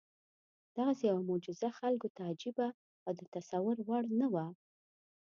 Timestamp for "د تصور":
3.19-3.75